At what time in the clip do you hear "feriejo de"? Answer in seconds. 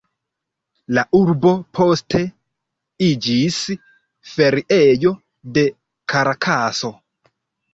4.33-5.67